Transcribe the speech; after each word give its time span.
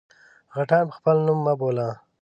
_غټان 0.57 0.83
په 0.89 0.93
خپل 0.97 1.17
نوم 1.25 1.39
مه 1.45 1.53
بوله! 1.59 1.89